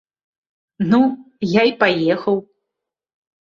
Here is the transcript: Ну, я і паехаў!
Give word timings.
Ну, 0.93 0.99
я 1.51 1.63
і 1.73 1.75
паехаў! 1.85 2.35